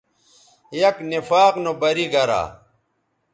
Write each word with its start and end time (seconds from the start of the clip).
یک 0.81 0.97
نفاق 1.11 1.53
نو 1.63 1.71
بری 1.81 2.05
گرا 2.13 2.43